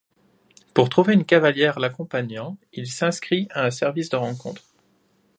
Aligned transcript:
Pour 0.73 0.89
trouver 0.89 1.13
une 1.13 1.25
cavalière 1.27 1.77
l'accompagnant, 1.77 2.57
il 2.73 2.89
s'inscrit 2.89 3.47
à 3.51 3.65
un 3.65 3.69
service 3.69 4.09
de 4.09 4.15
rencontre. 4.15 4.63